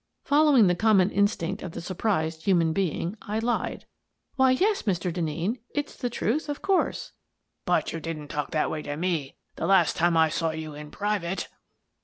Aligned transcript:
Following 0.25 0.65
the 0.65 0.73
common 0.73 1.11
instinct 1.11 1.61
of 1.61 1.73
the 1.73 1.79
surprised 1.79 2.45
human 2.45 2.73
being, 2.73 3.15
I 3.21 3.37
lied." 3.37 3.85
Why, 4.35 4.49
yes, 4.49 4.81
Mr. 4.81 5.13
Denneen, 5.13 5.59
it's 5.75 5.95
the 5.95 6.09
truth, 6.09 6.49
of 6.49 6.63
course."" 6.63 7.11
But 7.67 7.93
you 7.93 7.99
didn't 7.99 8.29
talk 8.29 8.49
that 8.49 8.71
way 8.71 8.81
to 8.81 8.97
me 8.97 9.35
the 9.57 9.67
last 9.67 9.95
time 9.97 10.17
I 10.17 10.29
saw 10.29 10.49
you 10.49 10.73
in 10.73 10.89
private." 10.89 11.49